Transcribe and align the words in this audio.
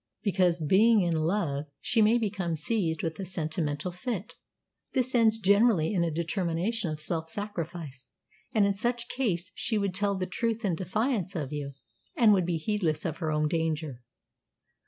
"Because, 0.23 0.57
being 0.57 1.01
in 1.03 1.15
love, 1.15 1.65
she 1.79 2.01
may 2.01 2.17
become 2.17 2.55
seized 2.55 3.03
with 3.03 3.19
a 3.19 3.23
sentimental 3.23 3.91
fit. 3.91 4.33
This 4.93 5.13
ends 5.13 5.37
generally 5.37 5.93
in 5.93 6.03
a 6.03 6.09
determination 6.09 6.89
of 6.89 6.99
self 6.99 7.29
sacrifice; 7.29 8.07
and 8.51 8.65
in 8.65 8.73
such 8.73 9.09
case 9.09 9.51
she 9.53 9.77
would 9.77 9.93
tell 9.93 10.15
the 10.17 10.25
truth 10.25 10.65
in 10.65 10.73
defiance 10.73 11.35
of 11.35 11.53
you, 11.53 11.73
and 12.17 12.33
would 12.33 12.47
be 12.47 12.57
heedless 12.57 13.05
of 13.05 13.17
her 13.19 13.31
own 13.31 13.47
danger." 13.47 14.01